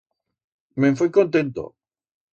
[0.85, 1.69] Me'n foi contento!